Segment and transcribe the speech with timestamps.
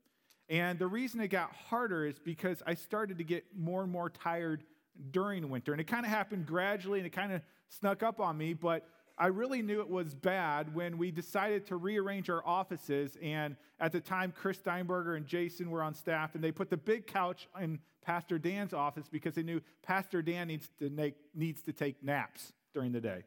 [0.48, 4.08] And the reason it got harder is because I started to get more and more
[4.08, 4.62] tired
[5.10, 5.72] during winter.
[5.72, 8.88] And it kind of happened gradually and it kind of snuck up on me, but
[9.18, 13.16] I really knew it was bad when we decided to rearrange our offices.
[13.22, 16.76] And at the time, Chris Steinberger and Jason were on staff, and they put the
[16.76, 21.62] big couch in Pastor Dan's office because they knew Pastor Dan needs to, make, needs
[21.62, 23.24] to take naps during the day.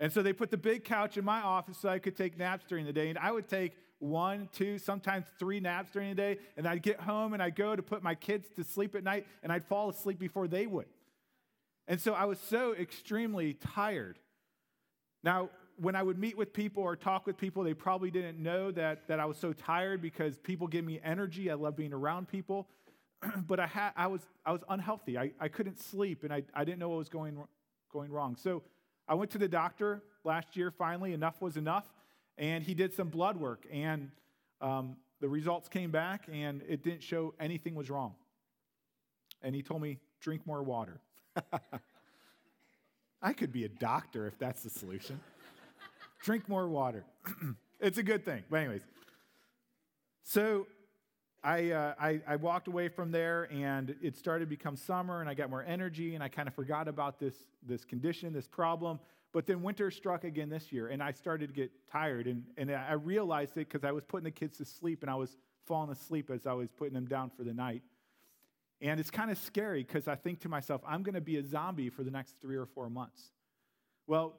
[0.00, 2.64] And so they put the big couch in my office so I could take naps
[2.66, 3.08] during the day.
[3.08, 6.38] And I would take one, two, sometimes three naps during the day.
[6.56, 9.26] And I'd get home and I'd go to put my kids to sleep at night,
[9.42, 10.86] and I'd fall asleep before they would.
[11.88, 14.18] And so I was so extremely tired.
[15.22, 18.70] Now, when I would meet with people or talk with people, they probably didn't know
[18.72, 21.50] that, that I was so tired because people give me energy.
[21.50, 22.68] I love being around people.
[23.46, 25.18] but I, had, I, was, I was unhealthy.
[25.18, 27.38] I, I couldn't sleep, and I, I didn't know what was going,
[27.92, 28.36] going wrong.
[28.36, 28.62] So
[29.08, 31.12] I went to the doctor last year, finally.
[31.12, 31.92] Enough was enough.
[32.38, 34.10] And he did some blood work, and
[34.62, 38.14] um, the results came back, and it didn't show anything was wrong.
[39.42, 41.00] And he told me, drink more water.
[43.22, 45.20] I could be a doctor if that's the solution.
[46.22, 47.04] Drink more water.
[47.80, 48.42] it's a good thing.
[48.50, 48.82] But, anyways,
[50.22, 50.66] so
[51.42, 55.30] I, uh, I, I, walked away from there and it started to become summer and
[55.30, 57.34] I got more energy and I kind of forgot about this,
[57.66, 59.00] this condition, this problem.
[59.32, 62.70] But then winter struck again this year and I started to get tired and, and
[62.70, 65.36] I realized it because I was putting the kids to sleep and I was
[65.66, 67.82] falling asleep as I was putting them down for the night.
[68.82, 71.44] And it's kind of scary because I think to myself, I'm going to be a
[71.44, 73.30] zombie for the next three or four months.
[74.06, 74.34] Well,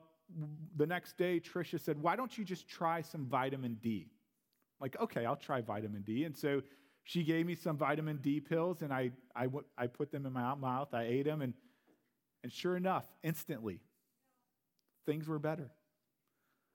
[0.76, 4.08] the next day, Tricia said, Why don't you just try some vitamin D?
[4.80, 6.24] I'm like, okay, I'll try vitamin D.
[6.24, 6.62] And so
[7.04, 9.48] she gave me some vitamin D pills, and I, I,
[9.78, 10.94] I put them in my mouth.
[10.94, 11.54] I ate them, and,
[12.44, 13.80] and sure enough, instantly,
[15.06, 15.72] things were better.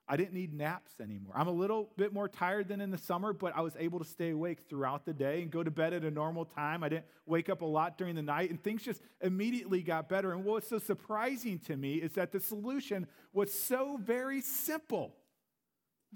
[0.08, 1.34] I didn't need naps anymore.
[1.36, 4.04] I'm a little bit more tired than in the summer, but I was able to
[4.04, 6.84] stay awake throughout the day and go to bed at a normal time.
[6.84, 10.32] I didn't wake up a lot during the night, and things just immediately got better.
[10.32, 15.12] And what's so surprising to me is that the solution was so very simple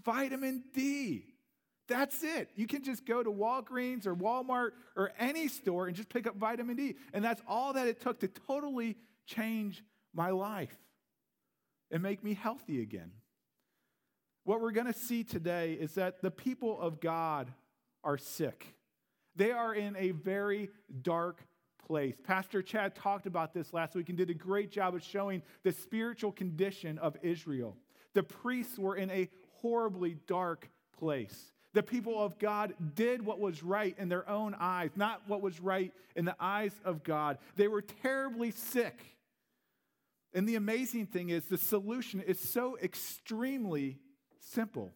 [0.04, 1.24] vitamin D.
[1.88, 2.50] That's it.
[2.54, 6.36] You can just go to Walgreens or Walmart or any store and just pick up
[6.36, 6.94] vitamin D.
[7.12, 8.96] And that's all that it took to totally
[9.26, 9.82] change
[10.14, 10.76] my life
[11.90, 13.10] and make me healthy again.
[14.50, 17.52] What we're going to see today is that the people of God
[18.02, 18.74] are sick.
[19.36, 20.70] They are in a very
[21.02, 21.38] dark
[21.86, 22.16] place.
[22.24, 25.70] Pastor Chad talked about this last week and did a great job of showing the
[25.70, 27.76] spiritual condition of Israel.
[28.12, 29.28] The priests were in a
[29.60, 30.68] horribly dark
[30.98, 31.52] place.
[31.72, 35.60] The people of God did what was right in their own eyes, not what was
[35.60, 37.38] right in the eyes of God.
[37.54, 39.00] They were terribly sick.
[40.34, 44.00] And the amazing thing is, the solution is so extremely
[44.40, 44.92] simple.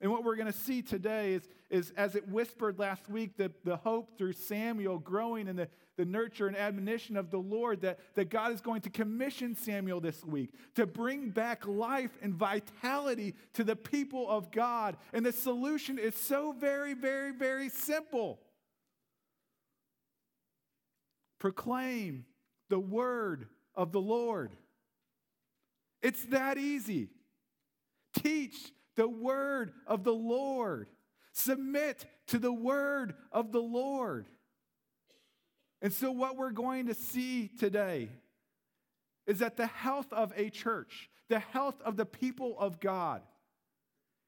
[0.00, 3.50] And what we're going to see today is, is as it whispered last week, the,
[3.64, 7.98] the hope through Samuel growing and the, the nurture and admonition of the Lord that,
[8.14, 13.34] that God is going to commission Samuel this week to bring back life and vitality
[13.54, 14.96] to the people of God.
[15.12, 18.40] And the solution is so very, very, very simple
[21.38, 22.24] proclaim
[22.68, 24.52] the word of the Lord.
[26.02, 27.10] It's that easy.
[28.22, 30.88] Teach the word of the Lord.
[31.32, 34.26] Submit to the word of the Lord.
[35.80, 38.08] And so, what we're going to see today
[39.26, 43.22] is that the health of a church, the health of the people of God,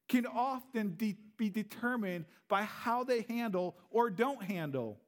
[0.09, 5.01] can often de- be determined by how they handle or don't handle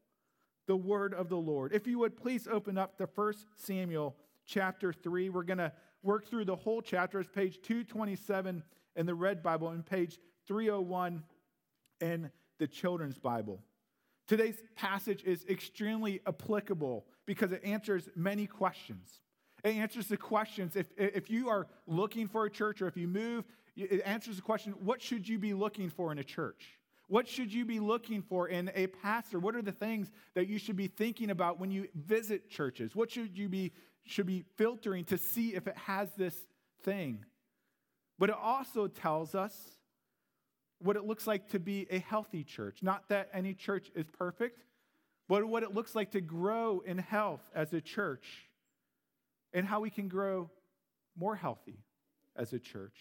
[0.67, 1.73] the word of the Lord.
[1.73, 5.29] If you would please open up the First Samuel chapter 3.
[5.29, 7.21] We're going to work through the whole chapter.
[7.21, 8.63] It's page 227
[8.97, 11.23] in the Red Bible and page 301
[12.01, 13.63] in the Children's Bible.
[14.27, 19.21] Today's passage is extremely applicable because it answers many questions.
[19.65, 20.77] It answers the questions.
[20.77, 23.45] If, if you are looking for a church or if you move,
[23.77, 26.79] it answers the question what should you be looking for in a church?
[27.13, 29.39] What should you be looking for in a pastor?
[29.39, 32.97] What are the things that you should be thinking about when you visit churches?
[32.97, 33.75] What should you be
[34.07, 36.35] should be filtering to see if it has this
[36.85, 37.27] thing?
[38.19, 39.55] But it also tells us
[40.79, 42.79] what it looks like to be a healthy church.
[42.81, 44.65] Not that any church is perfect,
[45.29, 48.49] but what it looks like to grow in health as a church
[49.53, 50.49] and how we can grow
[51.15, 51.85] more healthy
[52.35, 52.97] as a church.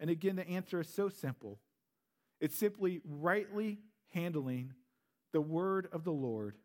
[0.00, 1.60] And again, the answer is so simple
[2.40, 3.78] it's simply rightly
[4.12, 4.72] handling
[5.32, 6.56] the word of the Lord.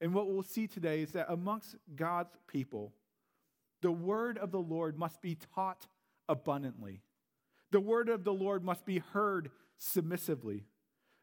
[0.00, 2.92] And what we'll see today is that amongst God's people,
[3.80, 5.86] the word of the Lord must be taught
[6.28, 7.02] abundantly.
[7.70, 10.64] The word of the Lord must be heard submissively.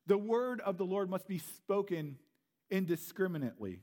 [0.07, 2.17] The word of the Lord must be spoken
[2.69, 3.81] indiscriminately.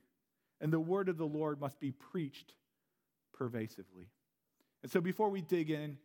[0.60, 2.54] And the word of the Lord must be preached
[3.32, 4.10] pervasively.
[4.82, 5.98] And so before we dig in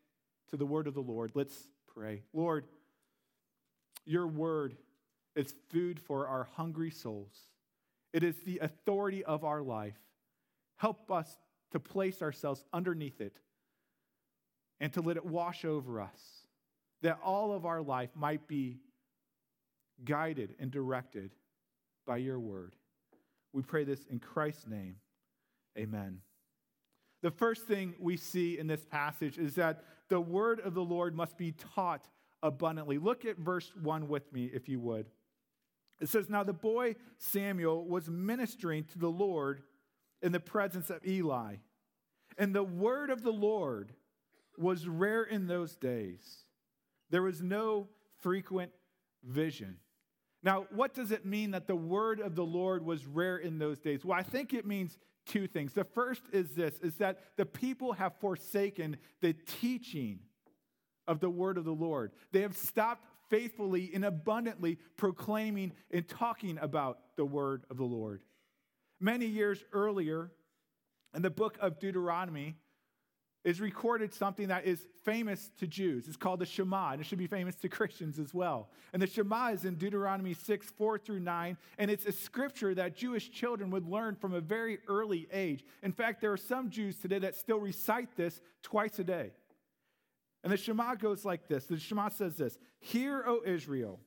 [0.50, 2.24] to the word of the Lord, let's pray.
[2.34, 2.66] Lord,
[4.06, 4.76] your word
[5.36, 7.34] is food for our hungry souls.
[8.14, 9.98] It is the authority of our life.
[10.78, 11.38] Help us
[11.72, 13.38] to place ourselves underneath it
[14.80, 16.48] and to let it wash over us,
[17.02, 18.80] that all of our life might be
[20.04, 21.32] guided and directed
[22.06, 22.76] by your word.
[23.54, 24.98] We pray this in Christ's name.
[25.78, 26.20] Amen.
[27.22, 31.16] The first thing we see in this passage is that the word of the Lord
[31.16, 32.10] must be taught
[32.44, 33.00] abundantly.
[33.00, 35.08] Look at verse 1 with me, if you would.
[36.00, 39.64] It says, Now the boy Samuel was ministering to the Lord
[40.22, 41.56] in the presence of Eli.
[42.38, 43.94] And the word of the Lord
[44.58, 46.44] was rare in those days.
[47.10, 47.88] There was no
[48.22, 48.72] frequent
[49.24, 49.78] vision.
[50.44, 53.80] Now, what does it mean that the word of the Lord was rare in those
[53.80, 54.04] days?
[54.04, 55.72] Well, I think it means two things.
[55.72, 60.20] The first is this is that the people have forsaken the teaching
[61.08, 62.12] of the word of the Lord.
[62.32, 68.22] They have stopped faithfully and abundantly proclaiming and talking about the word of the Lord.
[69.00, 70.32] Many years earlier,
[71.16, 72.56] in the book of Deuteronomy,
[73.44, 76.08] is recorded something that is famous to Jews.
[76.08, 78.70] It's called the Shema, and it should be famous to Christians as well.
[78.94, 82.96] And the Shema is in Deuteronomy 6, 4 through 9, and it's a scripture that
[82.96, 85.66] Jewish children would learn from a very early age.
[85.82, 89.32] In fact, there are some Jews today that still recite this twice a day.
[90.44, 94.00] And the Shema goes like this The Shema says this Hear, O Israel,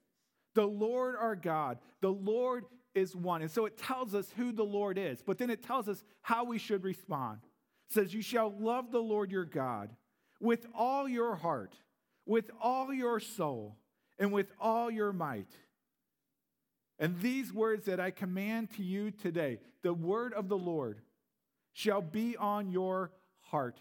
[0.55, 3.43] the Lord our God, the Lord is one.
[3.43, 6.45] And so it tells us who the Lord is, but then it tells us how
[6.45, 7.41] we should respond
[7.89, 9.91] says, You shall love the Lord your God
[10.41, 11.75] with all your heart,
[12.27, 13.77] with all your soul,
[14.19, 15.51] and with all your might.
[16.99, 21.01] And these words that I command to you today, the word of the Lord,
[21.73, 23.13] shall be on your
[23.51, 23.81] heart.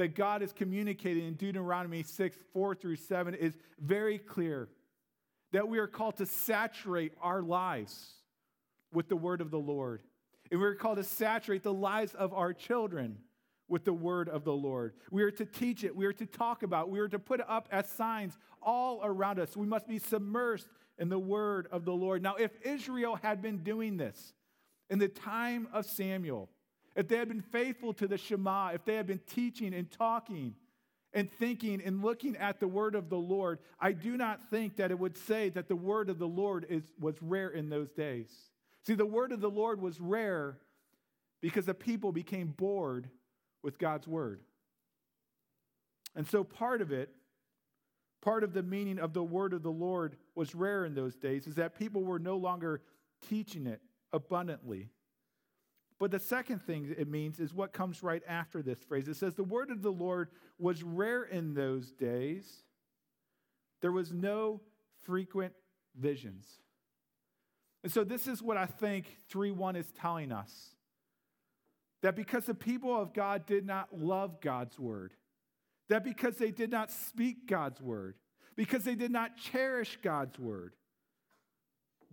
[0.00, 4.70] that God is communicating in Deuteronomy 6 4 through 7 is very clear
[5.52, 8.14] that we are called to saturate our lives
[8.94, 10.00] with the word of the Lord.
[10.50, 13.18] And we're called to saturate the lives of our children
[13.68, 14.94] with the word of the Lord.
[15.10, 17.46] We are to teach it, we are to talk about, we are to put it
[17.46, 19.54] up as signs all around us.
[19.54, 22.22] We must be submersed in the word of the Lord.
[22.22, 24.32] Now, if Israel had been doing this
[24.88, 26.48] in the time of Samuel,
[26.96, 30.54] if they had been faithful to the Shema, if they had been teaching and talking
[31.12, 34.90] and thinking and looking at the word of the Lord, I do not think that
[34.90, 38.30] it would say that the word of the Lord is, was rare in those days.
[38.86, 40.58] See, the word of the Lord was rare
[41.40, 43.08] because the people became bored
[43.62, 44.40] with God's word.
[46.16, 47.10] And so part of it,
[48.20, 51.46] part of the meaning of the word of the Lord was rare in those days,
[51.46, 52.82] is that people were no longer
[53.28, 53.80] teaching it
[54.12, 54.88] abundantly.
[56.00, 59.06] But the second thing it means is what comes right after this phrase.
[59.06, 62.64] It says, The word of the Lord was rare in those days.
[63.82, 64.62] There was no
[65.02, 65.52] frequent
[65.94, 66.46] visions.
[67.84, 70.74] And so, this is what I think 3 1 is telling us
[72.02, 75.12] that because the people of God did not love God's word,
[75.90, 78.14] that because they did not speak God's word,
[78.56, 80.74] because they did not cherish God's word,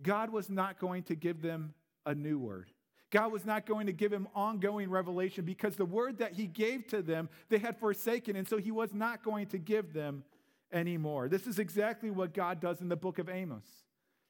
[0.02, 1.72] God was not going to give them
[2.04, 2.70] a new word.
[3.10, 6.86] God was not going to give him ongoing revelation because the word that he gave
[6.88, 10.24] to them they had forsaken, and so he was not going to give them
[10.72, 11.28] anymore.
[11.28, 13.64] This is exactly what God does in the book of Amos.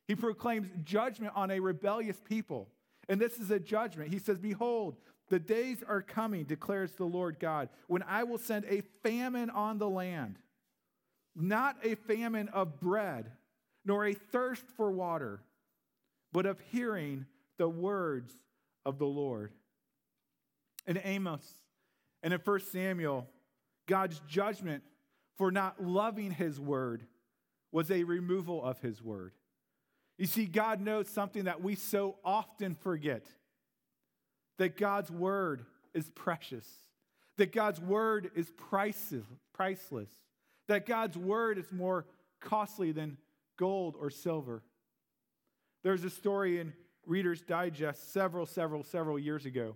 [0.07, 2.69] He proclaims judgment on a rebellious people.
[3.09, 4.13] And this is a judgment.
[4.13, 4.97] He says, Behold,
[5.29, 9.79] the days are coming, declares the Lord God, when I will send a famine on
[9.79, 10.39] the land,
[11.35, 13.31] not a famine of bread,
[13.85, 15.41] nor a thirst for water,
[16.33, 17.27] but of hearing
[17.59, 18.33] the words
[18.89, 19.53] of the Lord.
[20.87, 21.47] In Amos
[22.23, 23.29] and in 1 Samuel,
[23.87, 24.83] God's judgment
[25.37, 27.05] for not loving his word
[27.71, 29.33] was a removal of his word.
[30.17, 33.27] You see, God knows something that we so often forget
[34.57, 36.67] that God's word is precious,
[37.37, 40.09] that God's word is priceless,
[40.67, 42.07] that God's word is more
[42.41, 43.19] costly than
[43.59, 44.63] gold or silver.
[45.85, 46.73] There's a story in
[47.09, 49.75] Reader's Digest several, several, several years ago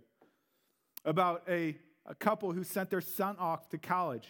[1.04, 4.28] about a, a couple who sent their son off to college.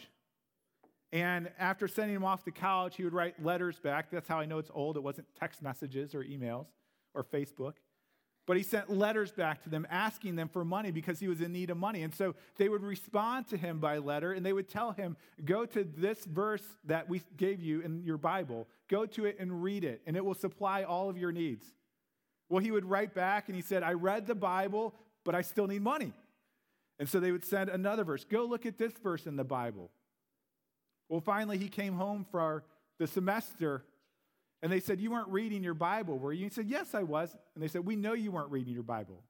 [1.11, 4.11] And after sending him off to college, he would write letters back.
[4.11, 4.97] That's how I know it's old.
[4.97, 6.67] It wasn't text messages or emails
[7.13, 7.75] or Facebook.
[8.47, 11.53] But he sent letters back to them asking them for money because he was in
[11.53, 12.03] need of money.
[12.03, 15.67] And so they would respond to him by letter and they would tell him, Go
[15.67, 19.85] to this verse that we gave you in your Bible, go to it and read
[19.85, 21.65] it, and it will supply all of your needs.
[22.53, 24.95] Well, he would write back and he said, I read the Bible,
[25.25, 26.13] but I still need money.
[26.99, 29.91] And so they would send another verse, Go look at this verse in the Bible.
[31.09, 32.65] Well, finally, he came home for
[32.99, 33.87] the semester
[34.61, 36.45] and they said, You weren't reading your Bible, were you?
[36.45, 37.35] He said, Yes, I was.
[37.55, 39.23] And they said, We know you weren't reading your Bible.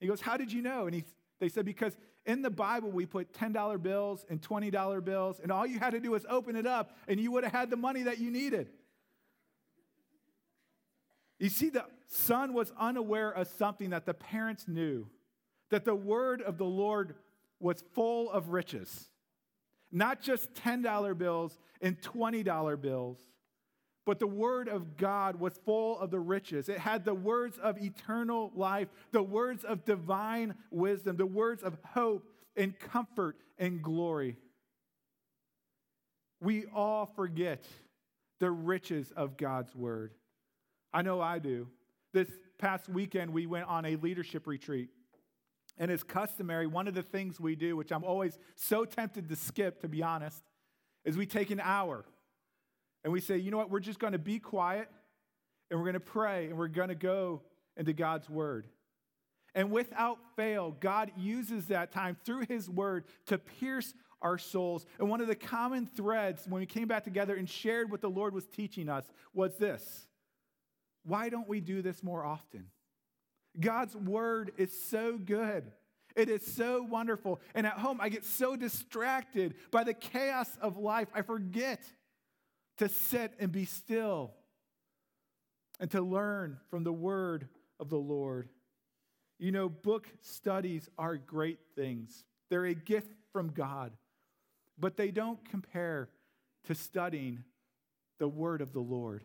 [0.00, 0.86] He goes, How did you know?
[0.86, 1.04] And he,
[1.40, 5.66] they said, Because in the Bible, we put $10 bills and $20 bills, and all
[5.66, 8.04] you had to do was open it up, and you would have had the money
[8.04, 8.70] that you needed.
[11.42, 15.08] You see, the son was unaware of something that the parents knew
[15.70, 17.16] that the word of the Lord
[17.58, 19.08] was full of riches.
[19.90, 23.18] Not just $10 bills and $20 bills,
[24.06, 26.68] but the word of God was full of the riches.
[26.68, 31.76] It had the words of eternal life, the words of divine wisdom, the words of
[31.84, 32.24] hope
[32.56, 34.36] and comfort and glory.
[36.40, 37.64] We all forget
[38.38, 40.12] the riches of God's word.
[40.92, 41.68] I know I do.
[42.12, 44.90] This past weekend, we went on a leadership retreat.
[45.78, 49.36] And as customary, one of the things we do, which I'm always so tempted to
[49.36, 50.42] skip, to be honest,
[51.04, 52.04] is we take an hour
[53.04, 54.88] and we say, you know what, we're just going to be quiet
[55.70, 57.42] and we're going to pray and we're going to go
[57.76, 58.68] into God's word.
[59.54, 64.86] And without fail, God uses that time through his word to pierce our souls.
[64.98, 68.10] And one of the common threads when we came back together and shared what the
[68.10, 70.06] Lord was teaching us was this
[71.04, 72.66] why don't we do this more often?
[73.58, 75.70] God's word is so good.
[76.14, 77.40] It is so wonderful.
[77.54, 81.80] And at home, I get so distracted by the chaos of life, I forget
[82.78, 84.32] to sit and be still
[85.80, 87.48] and to learn from the word
[87.80, 88.48] of the Lord.
[89.38, 93.92] You know, book studies are great things, they're a gift from God,
[94.78, 96.08] but they don't compare
[96.64, 97.42] to studying
[98.18, 99.24] the word of the Lord.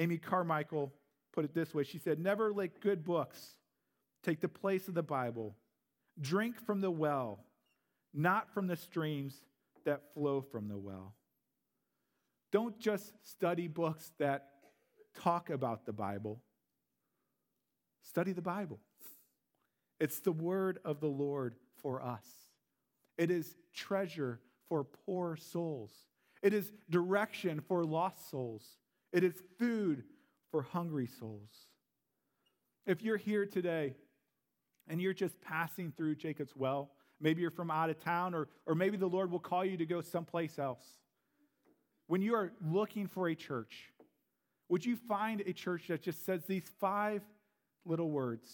[0.00, 0.92] Amy Carmichael
[1.32, 3.56] put it this way she said, Never let good books
[4.24, 5.54] take the place of the Bible.
[6.20, 7.44] Drink from the well,
[8.12, 9.42] not from the streams
[9.84, 11.14] that flow from the well.
[12.50, 14.48] Don't just study books that
[15.14, 16.40] talk about the Bible,
[18.02, 18.80] study the Bible.
[20.00, 22.24] It's the word of the Lord for us.
[23.18, 25.92] It is treasure for poor souls.
[26.42, 28.64] It is direction for lost souls.
[29.12, 30.04] It is food
[30.50, 31.50] for hungry souls.
[32.86, 33.94] If you're here today
[34.88, 36.90] and you're just passing through Jacob's Well,
[37.20, 39.86] maybe you're from out of town, or, or maybe the Lord will call you to
[39.86, 40.84] go someplace else
[42.10, 43.92] when you are looking for a church,
[44.68, 47.22] would you find a church that just says these five
[47.84, 48.50] little words?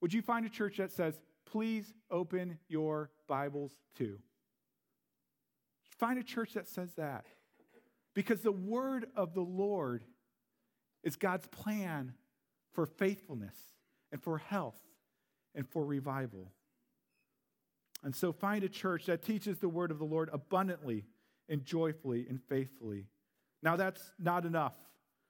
[0.00, 4.20] Would you find a church that says, please open your Bibles to?
[5.98, 7.26] Find a church that says that.
[8.16, 10.02] Because the word of the Lord
[11.04, 12.14] is God's plan
[12.72, 13.54] for faithfulness
[14.10, 14.80] and for health
[15.54, 16.50] and for revival.
[18.02, 21.04] And so find a church that teaches the word of the Lord abundantly
[21.50, 23.04] and joyfully and faithfully.
[23.62, 24.74] Now, that's not enough.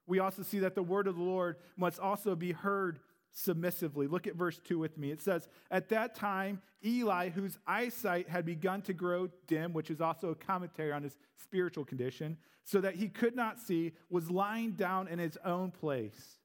[0.07, 3.01] We also see that the word of the Lord must also be heard
[3.37, 4.07] submissively.
[4.07, 5.11] Look at verse 2 with me.
[5.11, 10.01] It says, At that time, Eli, whose eyesight had begun to grow dim, which is
[10.01, 14.73] also a commentary on his spiritual condition, so that he could not see, was lying
[14.73, 16.39] down in his own place.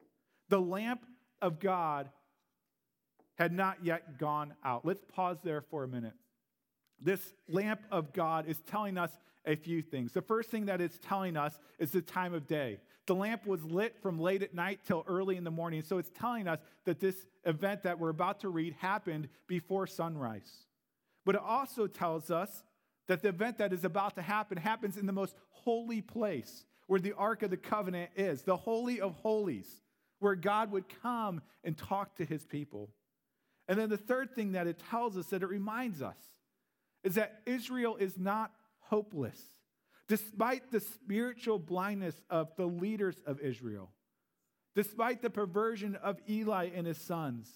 [0.50, 1.05] The lamp
[1.41, 2.10] of God
[3.36, 4.86] had not yet gone out.
[4.86, 6.13] Let's pause there for a minute.
[7.00, 9.12] This lamp of God is telling us
[9.45, 10.12] a few things.
[10.12, 12.79] The first thing that it's telling us is the time of day.
[13.08, 15.81] The lamp was lit from late at night till early in the morning.
[15.81, 17.15] So it's telling us that this
[17.46, 20.65] event that we're about to read happened before sunrise.
[21.25, 22.63] But it also tells us
[23.08, 27.00] that the event that is about to happen happens in the most holy place where
[27.00, 29.67] the Ark of the Covenant is, the Holy of Holies,
[30.20, 32.89] where God would come and talk to his people.
[33.67, 36.17] And then the third thing that it tells us, that it reminds us,
[37.03, 39.41] is that Israel is not hopeless,
[40.12, 43.89] despite the spiritual blindness of the leaders of Israel,
[44.75, 47.50] despite the perversion of Eli and his sons.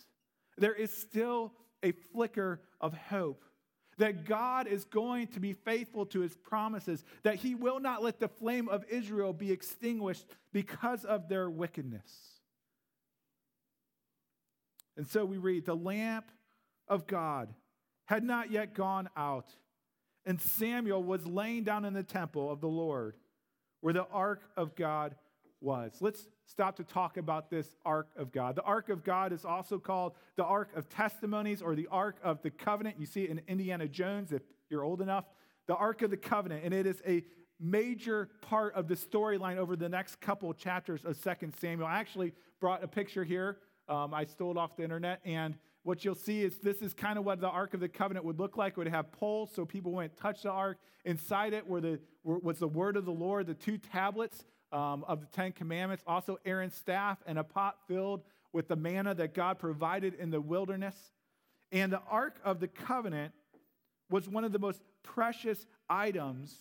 [0.58, 1.52] There is still
[1.84, 3.44] a flicker of hope
[3.98, 8.22] that God is going to be faithful to his promises, that he will not let
[8.22, 12.10] the flame of Israel be extinguished because of their wickedness.
[14.96, 16.32] And so we read, the lamp
[16.88, 17.54] of God
[18.06, 19.54] had not yet gone out,
[20.26, 23.16] and Samuel was laying down in the temple of the Lord
[23.82, 25.16] where the ark of God
[25.62, 25.98] was.
[26.02, 28.56] Let's stop to talk about this ark of God.
[28.56, 32.42] The ark of God is also called the ark of testimonies or the ark of
[32.42, 32.98] the covenant.
[33.00, 35.26] You see it in Indiana Jones if you're old enough.
[35.68, 37.24] The ark of the covenant, and it is a
[37.60, 41.88] major part of the storyline over the next couple chapters of Second Samuel.
[41.88, 43.58] I actually brought a picture here.
[43.88, 47.20] Um, I stole it off the internet, and what you'll see is this is kind
[47.20, 48.72] of what the Ark of the Covenant would look like.
[48.74, 50.80] It would have poles so people wouldn't touch the Ark.
[51.06, 55.06] Inside it were the, were, was the word of the Lord, the two tablets um,
[55.08, 59.36] of the Ten Commandments, also Aaron's staff and a pot filled with the manna that
[59.36, 60.96] God provided in the wilderness.
[61.72, 63.34] And the Ark of the Covenant
[64.10, 66.52] was one of the most precious items,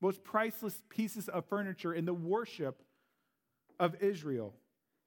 [0.00, 2.82] most priceless pieces of furniture in the worship
[3.78, 4.54] of Israel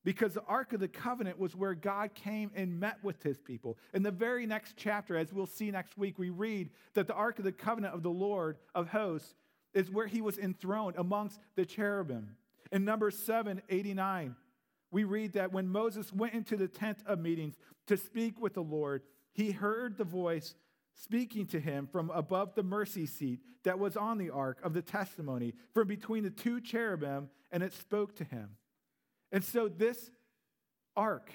[0.04, 3.78] because the Ark of the Covenant was where God came and met with his people.
[3.94, 7.40] In the very next chapter, as we'll see next week, we read that the Ark
[7.40, 9.36] of the Covenant of the Lord of hosts
[9.74, 12.36] is where he was enthroned amongst the cherubim.
[12.72, 14.36] In Numbers 7 89,
[14.92, 17.56] we read that when Moses went into the tent of meetings
[17.88, 20.56] to speak with the Lord, he heard the voice
[20.94, 24.82] speaking to him from above the mercy seat that was on the ark of the
[24.82, 28.50] testimony, from between the two cherubim, and it spoke to him.
[29.32, 30.10] And so this
[30.96, 31.32] ark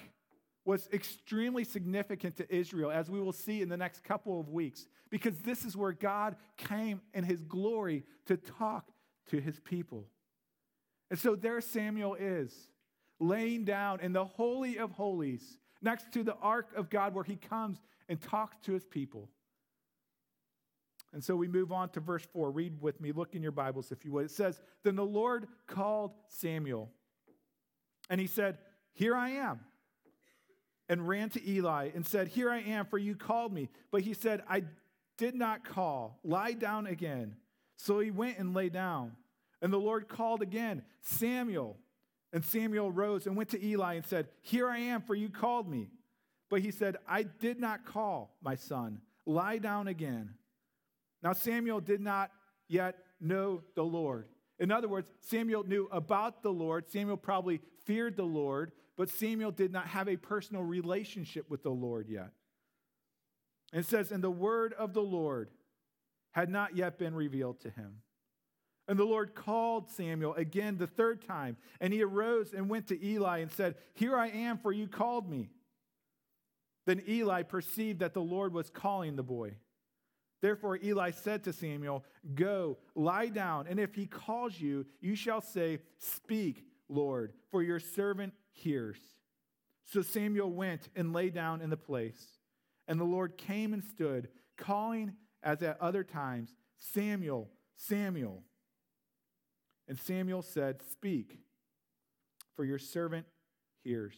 [0.65, 4.87] was extremely significant to Israel, as we will see in the next couple of weeks,
[5.09, 8.89] because this is where God came in his glory to talk
[9.29, 10.05] to his people.
[11.09, 12.53] And so there Samuel is,
[13.19, 17.35] laying down in the Holy of Holies, next to the ark of God, where he
[17.35, 17.77] comes
[18.07, 19.29] and talks to his people.
[21.13, 22.49] And so we move on to verse 4.
[22.51, 24.25] Read with me, look in your Bibles if you would.
[24.25, 26.89] It says, Then the Lord called Samuel.
[28.09, 28.57] And he said,
[28.93, 29.59] Here I am.
[30.89, 33.69] And ran to Eli and said, Here I am, for you called me.
[33.91, 34.63] But he said, I
[35.17, 36.19] did not call.
[36.23, 37.35] Lie down again.
[37.77, 39.13] So he went and lay down.
[39.61, 41.77] And the Lord called again, Samuel.
[42.33, 45.69] And Samuel rose and went to Eli and said, Here I am, for you called
[45.69, 45.89] me.
[46.49, 49.01] But he said, I did not call, my son.
[49.25, 50.31] Lie down again.
[51.21, 52.31] Now Samuel did not
[52.67, 54.27] yet know the Lord.
[54.59, 56.89] In other words, Samuel knew about the Lord.
[56.89, 61.71] Samuel probably feared the Lord, but Samuel did not have a personal relationship with the
[61.71, 62.31] Lord yet.
[63.71, 65.49] And it says, And the word of the Lord
[66.31, 68.01] had not yet been revealed to him.
[68.87, 73.05] And the Lord called Samuel again the third time, and he arose and went to
[73.05, 75.49] Eli and said, Here I am, for you called me.
[76.85, 79.53] Then Eli perceived that the Lord was calling the boy.
[80.41, 82.03] Therefore, Eli said to Samuel,
[82.35, 87.79] Go, lie down, and if he calls you, you shall say, Speak, Lord, for your
[87.79, 88.99] servant hears.
[89.85, 92.21] So Samuel went and lay down in the place.
[92.87, 94.27] And the Lord came and stood,
[94.57, 98.43] calling as at other times, Samuel, Samuel.
[99.87, 101.39] And Samuel said, Speak,
[102.55, 103.25] for your servant
[103.83, 104.15] hears.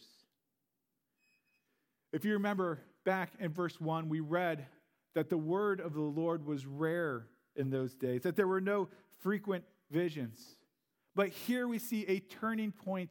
[2.12, 4.66] If you remember back in verse 1, we read
[5.14, 8.88] that the word of the Lord was rare in those days, that there were no
[9.20, 10.56] frequent visions.
[11.16, 13.10] But here we see a turning point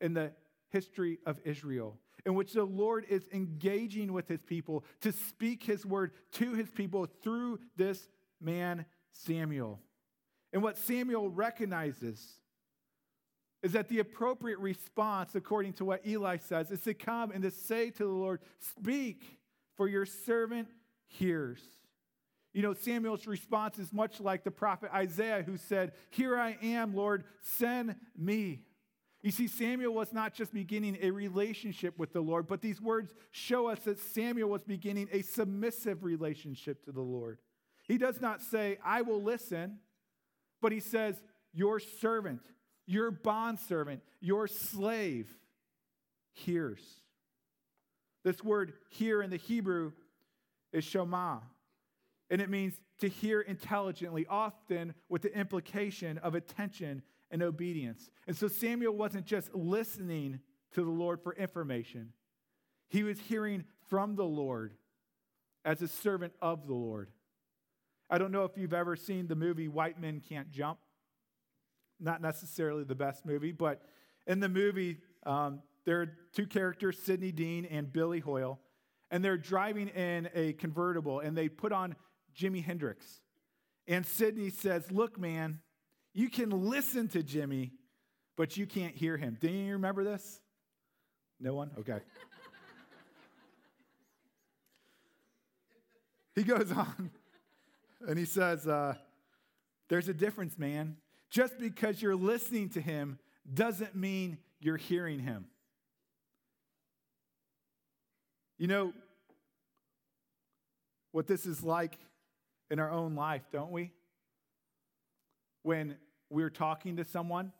[0.00, 0.32] in the
[0.70, 5.84] history of Israel, in which the Lord is engaging with his people to speak his
[5.84, 8.08] word to his people through this
[8.40, 9.80] man, Samuel.
[10.54, 12.26] And what Samuel recognizes
[13.62, 17.50] is that the appropriate response, according to what Eli says, is to come and to
[17.50, 19.38] say to the Lord, Speak,
[19.76, 20.68] for your servant
[21.06, 21.60] hears.
[22.52, 26.94] You know, Samuel's response is much like the prophet Isaiah who said, Here I am,
[26.94, 28.62] Lord, send me.
[29.22, 33.14] You see, Samuel was not just beginning a relationship with the Lord, but these words
[33.30, 37.38] show us that Samuel was beginning a submissive relationship to the Lord.
[37.86, 39.78] He does not say, I will listen,
[40.62, 41.20] but he says,
[41.52, 42.40] Your servant,
[42.86, 45.28] your bondservant, your slave
[46.32, 46.80] hears.
[48.24, 49.92] This word hear in the Hebrew
[50.72, 51.38] is shema,
[52.30, 58.08] and it means to hear intelligently, often with the implication of attention and obedience.
[58.26, 60.40] And so Samuel wasn't just listening
[60.72, 62.12] to the Lord for information,
[62.88, 64.74] he was hearing from the Lord
[65.64, 67.10] as a servant of the Lord.
[68.08, 70.78] I don't know if you've ever seen the movie White Men Can't Jump.
[72.00, 73.82] Not necessarily the best movie, but
[74.26, 78.58] in the movie, um, there are two characters, Sidney Dean and Billy Hoyle,
[79.10, 81.94] and they're driving in a convertible and they put on
[82.40, 83.20] Jimi Hendrix.
[83.86, 85.60] And Sidney says, Look, man,
[86.14, 87.72] you can listen to Jimi,
[88.36, 89.36] but you can't hear him.
[89.40, 90.40] Do you remember this?
[91.38, 91.70] No one?
[91.78, 91.98] Okay.
[96.34, 97.10] he goes on
[98.06, 98.94] and he says, uh,
[99.88, 100.96] There's a difference, man.
[101.30, 103.18] Just because you're listening to him
[103.52, 105.46] doesn't mean you're hearing him.
[108.58, 108.92] You know
[111.12, 111.98] what this is like
[112.70, 113.92] in our own life, don't we?
[115.62, 115.96] when
[116.30, 117.52] we're talking to someone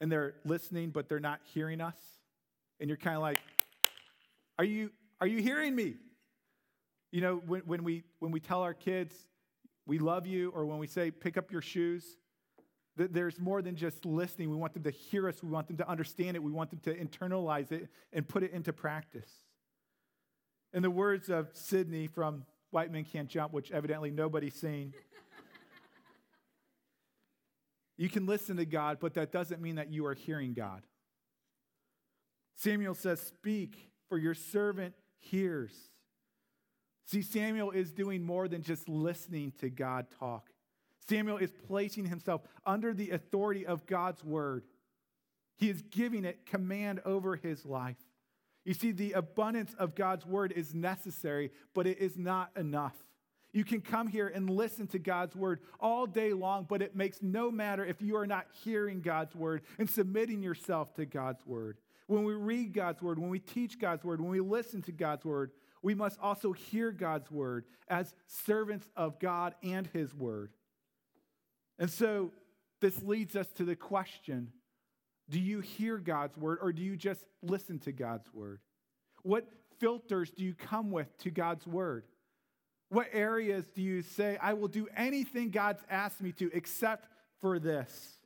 [0.00, 1.96] and they're listening, but they're not hearing us.
[2.80, 3.38] And you're kind of like,
[4.58, 5.94] are you, are you hearing me?
[7.12, 9.14] You know, when, when, we, when we tell our kids,
[9.86, 12.04] we love you, or when we say, pick up your shoes,
[12.96, 14.50] that there's more than just listening.
[14.50, 15.42] We want them to hear us.
[15.42, 16.42] We want them to understand it.
[16.42, 19.28] We want them to internalize it and put it into practice.
[20.72, 24.92] In the words of Sidney from White Men Can't Jump, which evidently nobody's seen,
[27.96, 30.82] you can listen to God, but that doesn't mean that you are hearing God.
[32.56, 35.72] Samuel says, Speak, for your servant hears.
[37.06, 40.50] See, Samuel is doing more than just listening to God talk.
[41.08, 44.64] Samuel is placing himself under the authority of God's word.
[45.58, 47.98] He is giving it command over his life.
[48.64, 52.94] You see, the abundance of God's word is necessary, but it is not enough.
[53.52, 57.22] You can come here and listen to God's word all day long, but it makes
[57.22, 61.78] no matter if you are not hearing God's word and submitting yourself to God's word.
[62.06, 65.24] When we read God's word, when we teach God's word, when we listen to God's
[65.24, 70.50] word, we must also hear God's word as servants of God and his word.
[71.78, 72.32] And so
[72.80, 74.50] this leads us to the question
[75.30, 78.60] do you hear God's word or do you just listen to God's word?
[79.22, 79.46] What
[79.80, 82.04] filters do you come with to God's word?
[82.90, 87.08] What areas do you say, I will do anything God's asked me to except
[87.40, 88.18] for this?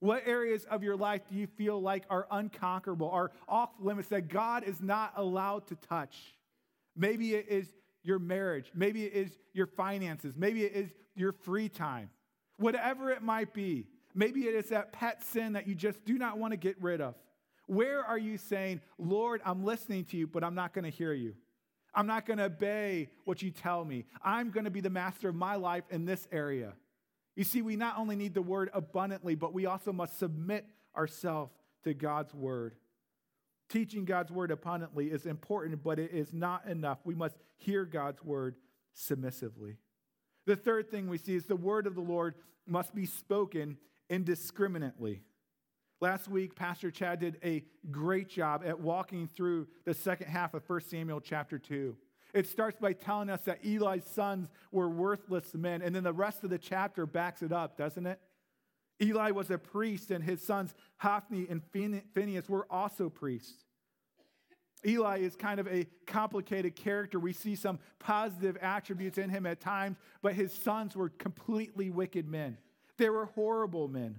[0.00, 4.28] What areas of your life do you feel like are unconquerable, are off limits that
[4.28, 6.16] God is not allowed to touch?
[6.96, 7.70] Maybe it is
[8.02, 8.72] your marriage.
[8.74, 10.34] Maybe it is your finances.
[10.36, 12.08] Maybe it is your free time.
[12.56, 13.86] Whatever it might be.
[14.14, 17.00] Maybe it is that pet sin that you just do not want to get rid
[17.00, 17.14] of.
[17.66, 21.12] Where are you saying, Lord, I'm listening to you, but I'm not going to hear
[21.12, 21.34] you?
[21.94, 24.06] I'm not going to obey what you tell me.
[24.24, 26.72] I'm going to be the master of my life in this area.
[27.36, 31.52] You see, we not only need the word abundantly, but we also must submit ourselves
[31.84, 32.74] to God's word.
[33.68, 36.98] Teaching God's word abundantly is important, but it is not enough.
[37.04, 38.56] We must hear God's word
[38.94, 39.76] submissively.
[40.46, 42.34] The third thing we see is the word of the Lord
[42.66, 43.78] must be spoken
[44.10, 45.22] indiscriminately.
[46.00, 50.68] Last week, Pastor Chad did a great job at walking through the second half of
[50.68, 51.96] 1 Samuel chapter 2.
[52.32, 56.44] It starts by telling us that Eli's sons were worthless men, and then the rest
[56.44, 58.20] of the chapter backs it up, doesn't it?
[59.02, 61.62] Eli was a priest, and his sons Hophni and
[62.14, 63.64] Phineas were also priests.
[64.86, 67.18] Eli is kind of a complicated character.
[67.18, 72.26] We see some positive attributes in him at times, but his sons were completely wicked
[72.28, 72.56] men.
[73.00, 74.16] They were horrible men.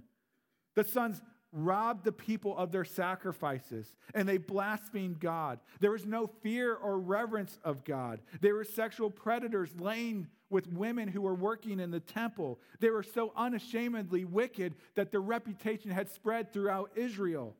[0.73, 1.21] The sons
[1.53, 5.59] robbed the people of their sacrifices and they blasphemed God.
[5.79, 8.21] There was no fear or reverence of God.
[8.39, 12.59] They were sexual predators laying with women who were working in the temple.
[12.79, 17.55] They were so unashamedly wicked that their reputation had spread throughout Israel.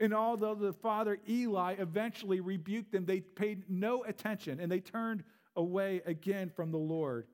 [0.00, 5.22] And although the father Eli eventually rebuked them, they paid no attention and they turned
[5.54, 7.28] away again from the Lord.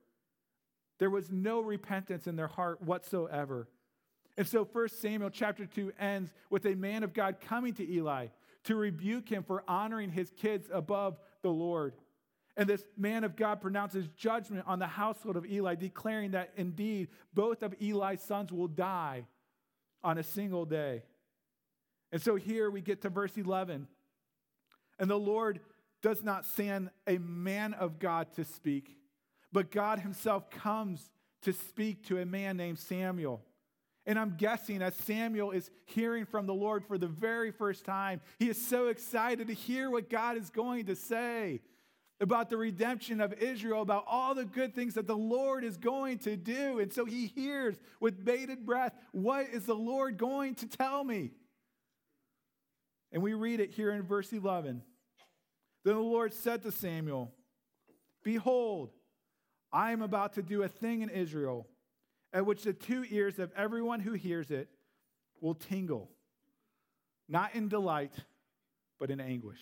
[1.03, 3.67] There was no repentance in their heart whatsoever.
[4.37, 8.27] And so 1 Samuel chapter 2 ends with a man of God coming to Eli
[8.63, 11.95] to rebuke him for honoring his kids above the Lord.
[12.55, 17.09] And this man of God pronounces judgment on the household of Eli, declaring that indeed
[17.33, 19.25] both of Eli's sons will die
[20.05, 21.03] on a single day.
[22.13, 23.89] And so here we get to verse 11.
[24.99, 25.59] And the Lord
[26.01, 28.95] does not send a man of God to speak,
[29.53, 31.09] but God himself comes
[31.43, 33.41] to speak to a man named Samuel.
[34.05, 38.19] And I'm guessing as Samuel is hearing from the Lord for the very first time,
[38.37, 41.61] he is so excited to hear what God is going to say
[42.19, 46.19] about the redemption of Israel, about all the good things that the Lord is going
[46.19, 46.79] to do.
[46.79, 51.31] And so he hears with bated breath, What is the Lord going to tell me?
[53.11, 54.81] And we read it here in verse 11.
[55.85, 57.31] Then the Lord said to Samuel,
[58.23, 58.91] Behold,
[59.73, 61.67] I am about to do a thing in Israel
[62.31, 64.69] at which the two ears of everyone who hears it
[65.41, 66.11] will tingle,
[67.27, 68.13] not in delight,
[68.99, 69.59] but in anguish.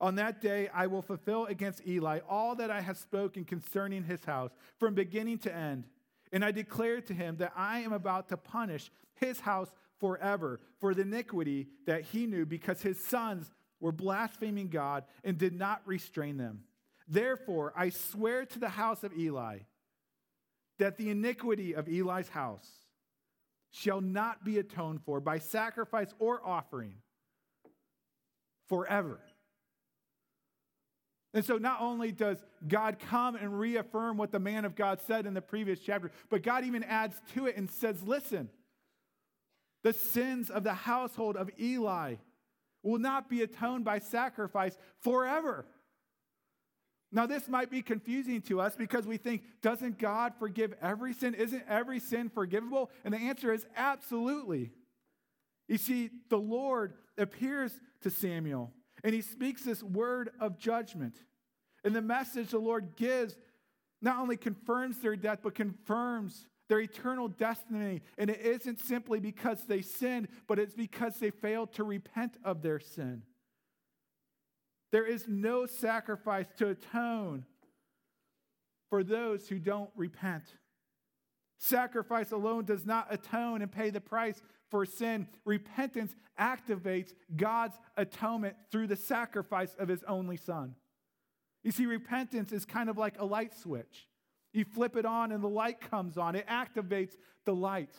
[0.00, 4.24] On that day, I will fulfill against Eli all that I have spoken concerning his
[4.24, 5.84] house from beginning to end.
[6.32, 10.94] And I declare to him that I am about to punish his house forever for
[10.94, 16.36] the iniquity that he knew because his sons were blaspheming God and did not restrain
[16.36, 16.64] them.
[17.08, 19.60] Therefore, I swear to the house of Eli
[20.78, 22.68] that the iniquity of Eli's house
[23.70, 26.94] shall not be atoned for by sacrifice or offering
[28.68, 29.20] forever.
[31.34, 35.24] And so, not only does God come and reaffirm what the man of God said
[35.24, 38.50] in the previous chapter, but God even adds to it and says, Listen,
[39.82, 42.16] the sins of the household of Eli
[42.82, 45.64] will not be atoned by sacrifice forever.
[47.14, 51.34] Now, this might be confusing to us because we think, doesn't God forgive every sin?
[51.34, 52.90] Isn't every sin forgivable?
[53.04, 54.70] And the answer is absolutely.
[55.68, 58.72] You see, the Lord appears to Samuel
[59.04, 61.16] and he speaks this word of judgment.
[61.84, 63.36] And the message the Lord gives
[64.00, 68.00] not only confirms their death, but confirms their eternal destiny.
[68.16, 72.62] And it isn't simply because they sinned, but it's because they failed to repent of
[72.62, 73.22] their sin.
[74.92, 77.46] There is no sacrifice to atone
[78.90, 80.44] for those who don't repent.
[81.58, 85.26] Sacrifice alone does not atone and pay the price for sin.
[85.44, 90.74] Repentance activates God's atonement through the sacrifice of his only son.
[91.62, 94.08] You see, repentance is kind of like a light switch.
[94.52, 97.14] You flip it on and the light comes on, it activates
[97.46, 97.94] the light.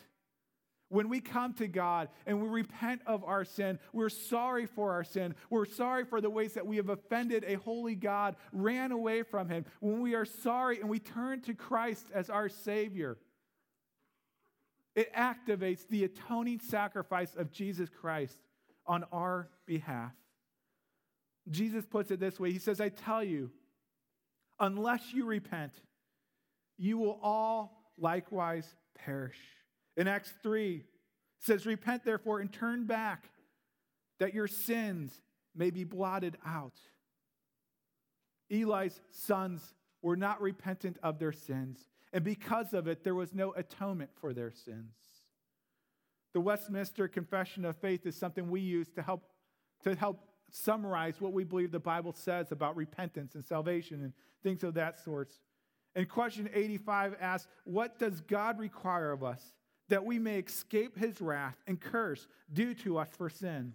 [0.93, 5.03] When we come to God and we repent of our sin, we're sorry for our
[5.03, 5.33] sin.
[5.49, 9.49] We're sorry for the ways that we have offended a holy God, ran away from
[9.49, 9.65] Him.
[9.79, 13.17] When we are sorry and we turn to Christ as our Savior,
[14.95, 18.37] it activates the atoning sacrifice of Jesus Christ
[18.85, 20.11] on our behalf.
[21.49, 23.49] Jesus puts it this way He says, I tell you,
[24.59, 25.73] unless you repent,
[26.77, 29.39] you will all likewise perish.
[29.95, 30.83] In Acts 3,
[31.39, 33.29] says, Repent therefore and turn back,
[34.19, 35.21] that your sins
[35.55, 36.79] may be blotted out.
[38.49, 43.53] Eli's sons were not repentant of their sins, and because of it, there was no
[43.53, 44.93] atonement for their sins.
[46.33, 49.23] The Westminster Confession of Faith is something we use to help,
[49.83, 54.63] to help summarize what we believe the Bible says about repentance and salvation and things
[54.63, 55.33] of that sort.
[55.95, 59.43] And question 85 asks, What does God require of us
[59.89, 63.73] that we may escape his wrath and curse due to us for sin?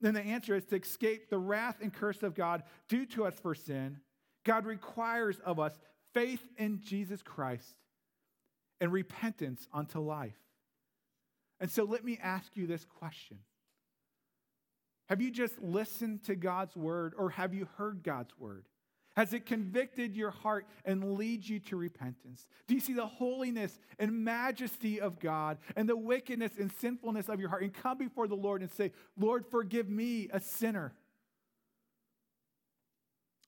[0.00, 3.34] Then the answer is to escape the wrath and curse of God due to us
[3.40, 3.98] for sin.
[4.44, 5.78] God requires of us
[6.14, 7.74] faith in Jesus Christ
[8.80, 10.38] and repentance unto life.
[11.60, 13.38] And so let me ask you this question
[15.08, 18.66] Have you just listened to God's word or have you heard God's word?
[19.18, 22.46] Has it convicted your heart and leads you to repentance?
[22.68, 27.40] Do you see the holiness and majesty of God and the wickedness and sinfulness of
[27.40, 30.92] your heart and come before the Lord and say, Lord, forgive me, a sinner?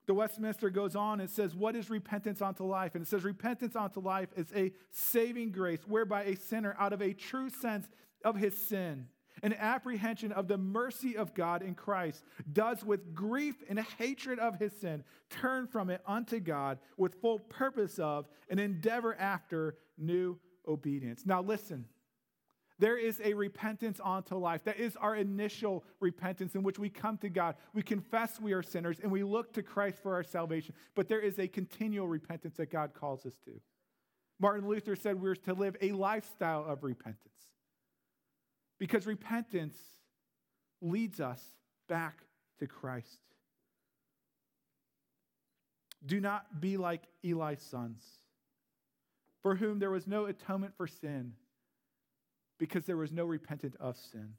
[0.06, 2.96] The Westminster goes on and says, What is repentance unto life?
[2.96, 7.00] And it says, Repentance unto life is a saving grace whereby a sinner, out of
[7.00, 7.88] a true sense
[8.24, 9.06] of his sin,
[9.42, 14.58] an apprehension of the mercy of God in Christ, does with grief and hatred of
[14.58, 20.38] his sin turn from it unto God with full purpose of and endeavor after new
[20.66, 21.22] obedience.
[21.24, 21.86] Now, listen.
[22.78, 24.64] There is a repentance unto life.
[24.64, 27.56] That is our initial repentance in which we come to God.
[27.74, 30.74] We confess we are sinners and we look to Christ for our salvation.
[30.94, 33.60] But there is a continual repentance that God calls us to.
[34.40, 37.49] Martin Luther said we're to live a lifestyle of repentance.
[38.80, 39.76] Because repentance
[40.82, 41.40] leads us
[41.88, 42.24] back
[42.58, 43.20] to Christ.
[46.04, 48.02] Do not be like Eli's sons,
[49.42, 51.34] for whom there was no atonement for sin,
[52.58, 54.34] because there was no repentant of sin.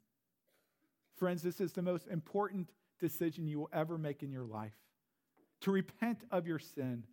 [1.18, 4.74] Friends, this is the most important decision you will ever make in your life
[5.62, 7.04] to repent of your sin,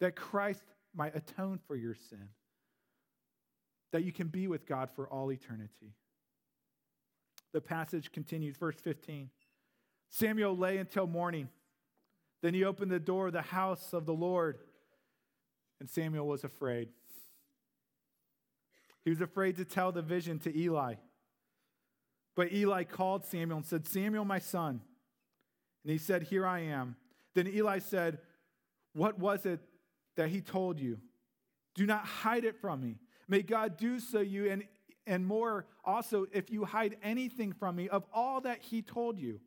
[0.00, 2.28] that Christ might atone for your sin,
[3.92, 5.94] that you can be with God for all eternity.
[7.52, 9.30] The passage continues, verse 15.
[10.08, 11.48] Samuel lay until morning.
[12.42, 14.58] Then he opened the door of the house of the Lord,
[15.78, 16.88] and Samuel was afraid.
[19.04, 20.94] He was afraid to tell the vision to Eli.
[22.34, 24.80] But Eli called Samuel and said, Samuel, my son.
[25.84, 26.96] And he said, Here I am.
[27.34, 28.18] Then Eli said,
[28.92, 29.60] What was it
[30.16, 30.98] that he told you?
[31.74, 32.96] Do not hide it from me.
[33.28, 34.64] May God do so you and,
[35.10, 39.40] and more also if you hide anything from me of all that he told you.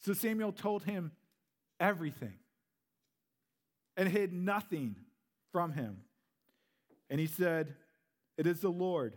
[0.00, 1.12] So Samuel told him
[1.78, 2.38] everything
[3.98, 4.96] and hid nothing
[5.52, 5.98] from him.
[7.10, 7.74] And he said,
[8.38, 9.14] It is the Lord.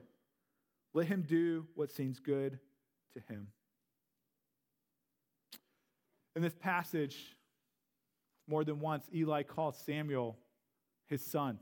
[0.93, 2.59] Let him do what seems good
[3.13, 3.47] to him.
[6.35, 7.17] In this passage,
[8.45, 10.37] more than once, Eli called Samuel
[11.07, 11.59] his son.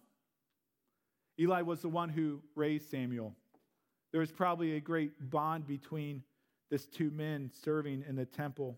[1.39, 3.35] Eli was the one who raised Samuel.
[4.13, 6.21] There was probably a great bond between
[6.69, 8.77] these two men serving in the temple.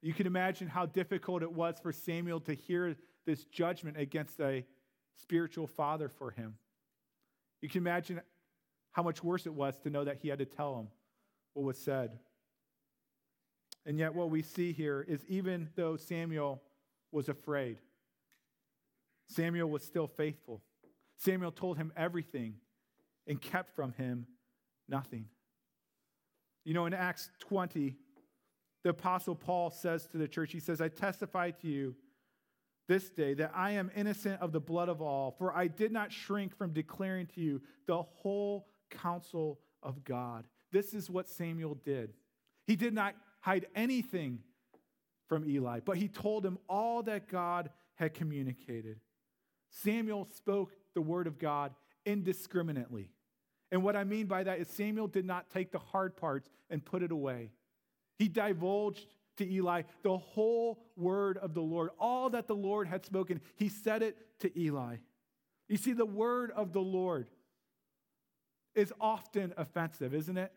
[0.00, 4.64] You can imagine how difficult it was for Samuel to hear this judgment against a
[5.20, 6.54] spiritual father for him.
[7.60, 8.20] You can imagine
[8.92, 10.88] how much worse it was to know that he had to tell him
[11.54, 12.16] what was said.
[13.84, 16.62] And yet, what we see here is even though Samuel
[17.10, 17.78] was afraid,
[19.28, 20.62] Samuel was still faithful.
[21.16, 22.54] Samuel told him everything
[23.28, 24.26] and kept from him
[24.88, 25.26] nothing.
[26.64, 27.94] You know, in Acts 20,
[28.82, 31.94] the Apostle Paul says to the church, he says, I testify to you
[32.88, 36.10] this day that I am innocent of the blood of all, for I did not
[36.10, 40.46] shrink from declaring to you the whole counsel of God.
[40.72, 42.14] This is what Samuel did.
[42.66, 44.40] He did not hide anything
[45.28, 49.00] from Eli, but he told him all that God had communicated.
[49.70, 51.74] Samuel spoke the word of God
[52.06, 53.10] indiscriminately.
[53.70, 56.84] And what I mean by that is Samuel did not take the hard parts and
[56.84, 57.50] put it away.
[58.18, 63.04] He divulged to Eli the whole word of the Lord, all that the Lord had
[63.04, 63.40] spoken.
[63.56, 64.96] He said it to Eli.
[65.68, 67.28] You see, the word of the Lord
[68.74, 70.52] is often offensive, isn't it?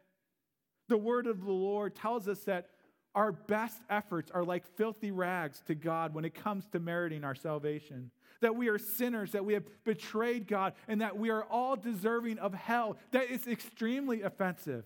[0.88, 2.70] The word of the Lord tells us that
[3.14, 7.36] our best efforts are like filthy rags to God when it comes to meriting our
[7.36, 8.12] salvation.
[8.42, 12.40] That we are sinners, that we have betrayed God, and that we are all deserving
[12.40, 12.98] of hell.
[13.12, 14.86] That is extremely offensive.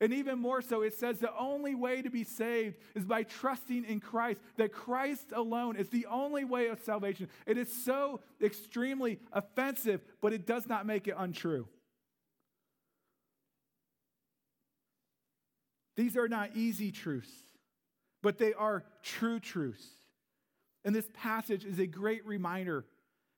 [0.00, 3.84] And even more so, it says the only way to be saved is by trusting
[3.84, 7.28] in Christ, that Christ alone is the only way of salvation.
[7.46, 11.68] It is so extremely offensive, but it does not make it untrue.
[15.96, 17.32] These are not easy truths,
[18.22, 19.86] but they are true truths.
[20.84, 22.84] And this passage is a great reminder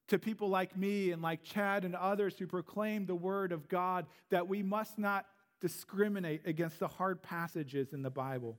[0.08, 4.06] to people like me and like Chad and others who proclaim the word of God
[4.30, 5.26] that we must not
[5.60, 8.58] discriminate against the hard passages in the Bible.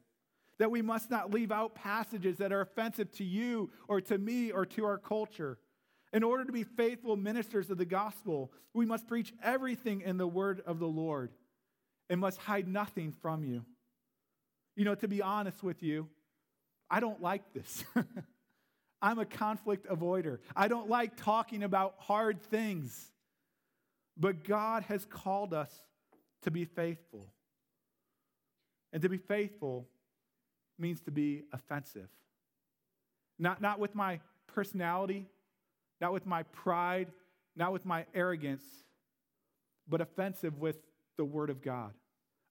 [0.60, 4.51] That we must not leave out passages that are offensive to you or to me
[4.51, 5.60] or to our culture.
[6.13, 10.27] In order to be faithful ministers of the gospel, we must preach everything in the
[10.27, 11.31] word of the Lord
[12.10, 13.63] and must hide nothing from you.
[14.77, 16.07] You know, to be honest with you,
[16.89, 17.83] I don't like this.
[19.01, 20.37] I'm a conflict avoider.
[20.55, 23.11] I don't like talking about hard things.
[24.15, 25.71] But God has called us
[26.43, 27.27] to be faithful.
[28.93, 29.87] And to be faithful
[30.77, 32.07] means to be offensive.
[33.39, 35.27] Not, not with my personality,
[35.99, 37.07] not with my pride,
[37.55, 38.63] not with my arrogance,
[39.89, 40.77] but offensive with
[41.17, 41.93] the Word of God,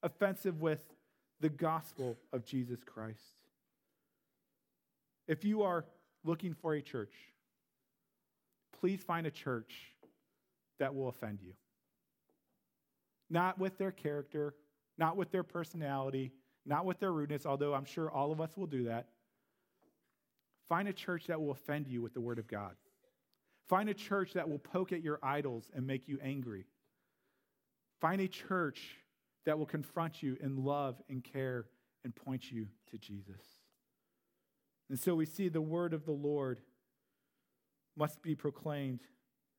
[0.03, 0.81] offensive with
[1.41, 3.21] the gospel of Jesus Christ.
[5.29, 5.85] If you are
[6.25, 7.13] looking for a church,
[8.81, 9.73] please find a church
[10.79, 11.53] that will offend you.
[13.29, 14.55] Not with their character,
[14.99, 16.33] not with their personality,
[16.65, 19.09] not with their rudeness, although I'm sure all of us will do that.
[20.69, 22.75] Find a church that will offend you with the Word of God.
[23.69, 26.67] Find a church that will poke at your idols and make you angry.
[28.01, 28.81] Find a church
[29.47, 31.67] that will confront you in love and care
[32.05, 33.41] and point you to Jesus.
[34.91, 36.61] And so we see the word of the Lord
[37.97, 39.01] must be proclaimed,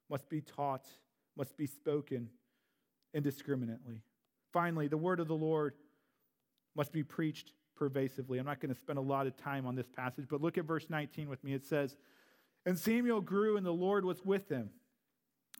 [0.10, 0.86] must be taught,
[1.36, 2.30] must be spoken
[3.14, 4.04] indiscriminately.
[4.54, 5.74] Finally, the word of the Lord
[6.76, 8.38] must be preached pervasively.
[8.40, 10.66] I'm not going to spend a lot of time on this passage, but look at
[10.66, 11.54] verse 19 with me.
[11.54, 11.96] It says,
[12.66, 14.70] And Samuel grew, and the Lord was with him,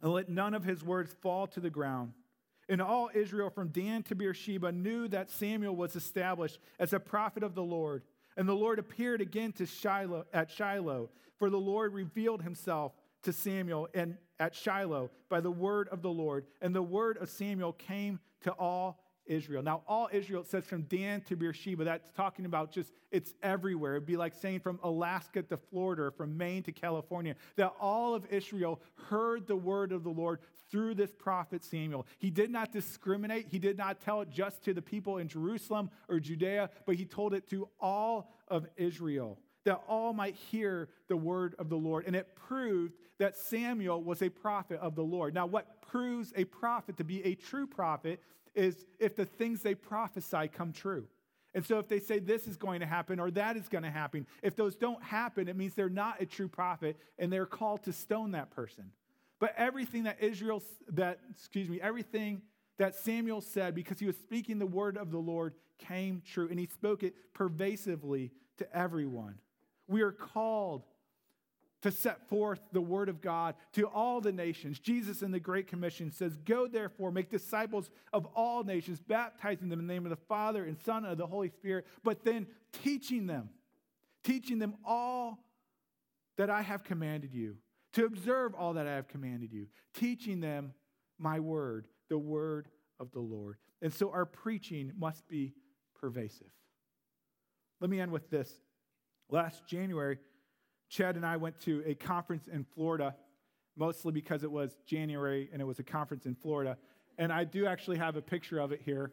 [0.02, 2.14] and let none of his words fall to the ground.
[2.70, 7.44] And all Israel from Dan to Beersheba knew that Samuel was established as a prophet
[7.44, 8.04] of the Lord.
[8.36, 12.94] And the Lord appeared again to Shiloh at Shiloh, for the Lord revealed himself
[13.24, 16.46] to Samuel and at Shiloh by the word of the Lord.
[16.62, 19.62] And the word of Samuel came to all Israel.
[19.62, 23.96] Now, all Israel, it says from Dan to Beersheba, that's talking about just, it's everywhere.
[23.96, 28.16] It'd be like saying from Alaska to Florida, or from Maine to California, that all
[28.16, 32.06] of Israel heard the word of the Lord through this prophet Samuel.
[32.18, 35.90] He did not discriminate, he did not tell it just to the people in Jerusalem
[36.10, 39.38] or Judea, but he told it to all of Israel.
[39.68, 42.06] That all might hear the word of the Lord.
[42.08, 45.34] And it proved that Samuel was a prophet of the Lord.
[45.34, 48.22] Now, what proves a prophet to be a true prophet
[48.56, 51.06] is if the things they prophesy come true.
[51.54, 53.90] And so if they say this is going to happen or that is going to
[53.90, 57.84] happen, if those don't happen, it means they're not a true prophet and they're called
[57.84, 58.92] to stone that person.
[59.40, 60.64] But everything that Israel
[60.94, 62.42] that excuse me, everything
[62.78, 66.60] that Samuel said because he was speaking the word of the Lord came true and
[66.60, 69.36] he spoke it pervasively to everyone.
[69.88, 70.84] We are called
[71.84, 74.80] to set forth the word of God to all the nations.
[74.80, 79.80] Jesus in the Great Commission says, Go therefore, make disciples of all nations, baptizing them
[79.80, 82.48] in the name of the Father and Son and of the Holy Spirit, but then
[82.84, 83.50] teaching them,
[84.24, 85.40] teaching them all
[86.38, 87.58] that I have commanded you,
[87.94, 90.74] to observe all that I have commanded you, teaching them
[91.20, 92.68] my word, the word
[93.00, 93.58] of the Lord.
[93.82, 95.54] And so our preaching must be
[96.00, 96.52] pervasive.
[97.80, 98.52] Let me end with this.
[99.30, 100.18] Last January,
[100.90, 103.16] Chad and I went to a conference in Florida,
[103.76, 106.78] mostly because it was January and it was a conference in Florida.
[107.18, 109.12] And I do actually have a picture of it here.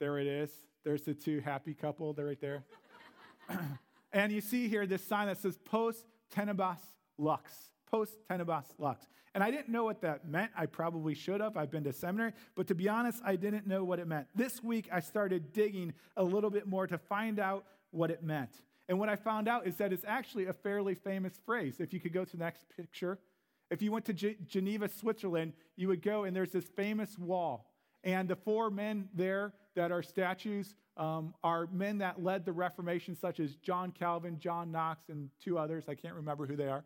[0.00, 0.50] There it is.
[0.84, 2.12] There's the two happy couple.
[2.12, 2.64] They're right there.
[4.12, 6.04] and you see here this sign that says Post
[6.34, 6.80] Tenebras
[7.18, 7.52] Lux.
[7.90, 9.06] Post Tenebras Lux.
[9.34, 10.50] And I didn't know what that meant.
[10.56, 11.56] I probably should have.
[11.56, 12.32] I've been to seminary.
[12.54, 14.28] But to be honest, I didn't know what it meant.
[14.34, 17.66] This week, I started digging a little bit more to find out
[17.96, 18.50] what it meant.
[18.88, 21.76] And what I found out is that it's actually a fairly famous phrase.
[21.80, 23.18] If you could go to the next picture.
[23.70, 27.72] If you went to G- Geneva, Switzerland, you would go and there's this famous wall.
[28.04, 33.16] And the four men there that are statues um, are men that led the Reformation,
[33.16, 35.84] such as John Calvin, John Knox, and two others.
[35.88, 36.84] I can't remember who they are.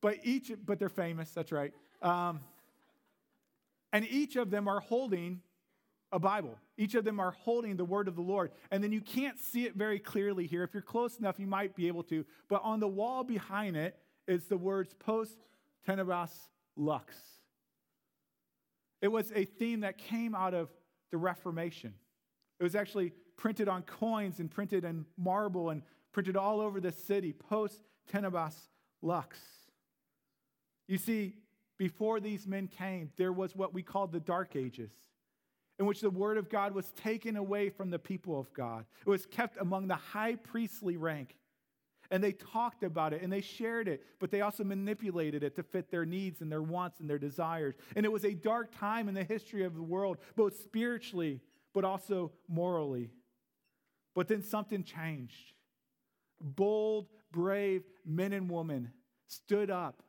[0.00, 1.30] but each, but they're famous.
[1.30, 1.72] That's right.
[2.02, 2.40] Um,
[3.92, 5.40] and each of them are holding
[6.14, 6.56] a Bible.
[6.78, 8.52] Each of them are holding the word of the Lord.
[8.70, 10.62] And then you can't see it very clearly here.
[10.62, 12.24] If you're close enough, you might be able to.
[12.48, 13.98] But on the wall behind it
[14.28, 15.36] is the words post
[15.86, 16.30] tenebras
[16.76, 17.16] lux.
[19.02, 20.70] It was a theme that came out of
[21.10, 21.92] the Reformation.
[22.60, 26.92] It was actually printed on coins and printed in marble and printed all over the
[26.92, 28.54] city post tenebras
[29.02, 29.36] lux.
[30.86, 31.34] You see,
[31.76, 34.92] before these men came, there was what we called the Dark Ages
[35.78, 38.84] in which the word of God was taken away from the people of God.
[39.04, 41.36] It was kept among the high priestly rank.
[42.10, 45.62] And they talked about it and they shared it, but they also manipulated it to
[45.62, 47.74] fit their needs and their wants and their desires.
[47.96, 51.40] And it was a dark time in the history of the world, both spiritually,
[51.72, 53.10] but also morally.
[54.14, 55.54] But then something changed.
[56.40, 58.92] Bold, brave men and women
[59.26, 60.02] stood up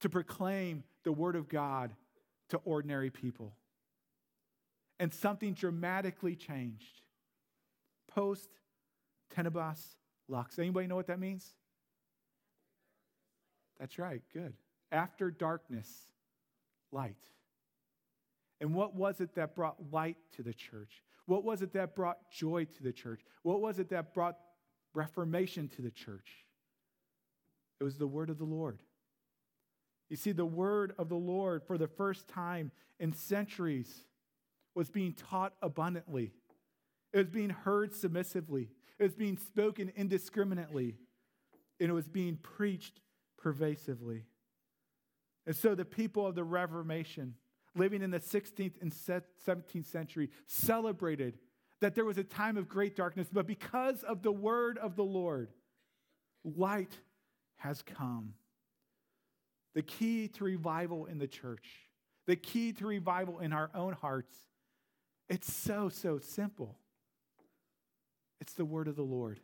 [0.00, 1.92] to proclaim the word of God
[2.50, 3.54] to ordinary people
[4.98, 7.02] and something dramatically changed.
[8.08, 8.48] Post
[9.34, 9.80] tenebras
[10.28, 10.58] lux.
[10.58, 11.54] Anybody know what that means?
[13.78, 14.54] That's right, good.
[14.90, 15.88] After darkness,
[16.90, 17.16] light.
[18.60, 21.02] And what was it that brought light to the church?
[21.26, 23.20] What was it that brought joy to the church?
[23.42, 24.36] What was it that brought
[24.94, 26.28] reformation to the church?
[27.80, 28.78] It was the word of the Lord.
[30.08, 34.04] You see, the word of the Lord for the first time in centuries
[34.78, 36.30] was being taught abundantly.
[37.12, 38.70] It was being heard submissively.
[38.98, 40.94] It was being spoken indiscriminately.
[41.80, 43.00] And it was being preached
[43.36, 44.24] pervasively.
[45.46, 47.34] And so the people of the Reformation,
[47.74, 51.38] living in the 16th and 17th century, celebrated
[51.80, 55.04] that there was a time of great darkness, but because of the word of the
[55.04, 55.50] Lord,
[56.44, 56.92] light
[57.56, 58.34] has come.
[59.74, 61.66] The key to revival in the church,
[62.26, 64.36] the key to revival in our own hearts
[65.28, 66.76] it's so, so simple.
[68.40, 69.40] It's the word of the Lord.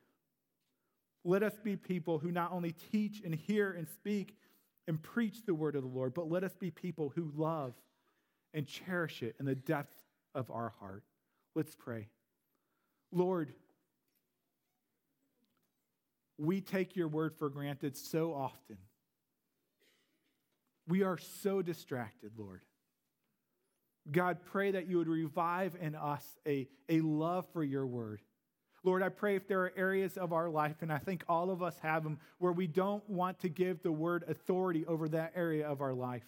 [1.25, 4.37] Let us be people who not only teach and hear and speak
[4.87, 7.75] and preach the word of the Lord, but let us be people who love
[8.53, 9.97] and cherish it in the depth
[10.35, 11.03] of our heart.
[11.55, 12.09] Let's pray.
[13.11, 13.53] Lord,
[16.39, 18.79] we take your word for granted so often.
[20.87, 22.61] We are so distracted, Lord.
[24.11, 28.21] God, pray that you would revive in us a, a love for your word.
[28.83, 31.63] Lord, I pray if there are areas of our life, and I think all of
[31.63, 35.67] us have them, where we don't want to give the word authority over that area
[35.67, 36.25] of our life.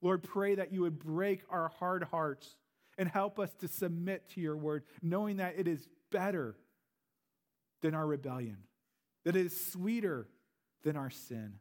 [0.00, 2.56] Lord, pray that you would break our hard hearts
[2.96, 6.54] and help us to submit to your word, knowing that it is better
[7.82, 8.58] than our rebellion,
[9.24, 10.28] that it is sweeter
[10.84, 11.54] than our sin.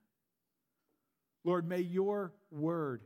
[1.44, 3.04] Lord, may your word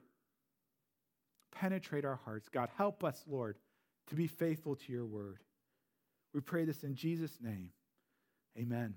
[1.55, 2.49] penetrate our hearts.
[2.49, 3.57] God, help us, Lord,
[4.07, 5.39] to be faithful to your word.
[6.33, 7.69] We pray this in Jesus' name.
[8.57, 8.95] Amen.